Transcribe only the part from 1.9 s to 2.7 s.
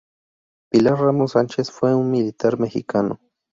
un militar